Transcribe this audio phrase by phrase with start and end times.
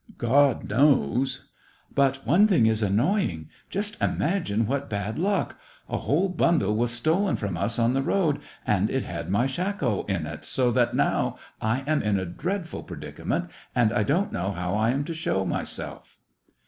[0.15, 1.45] '* God knows!"
[1.79, 3.49] *' But one thing is annoying.
[3.69, 5.57] Just imagine what bad luck!
[5.87, 10.01] A whole bundle was stolen from us on the road, and it had my shako
[10.05, 14.53] in it, so that now I am in a dreadful predicament; and I don't know
[14.53, 16.17] how I am to show myself."